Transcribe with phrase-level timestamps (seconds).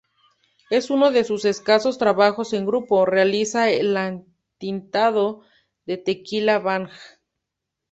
[0.71, 5.43] En uno de sus escasos trabajos en grupo, realiza el entintado
[5.85, 6.89] de "Tequila Bang!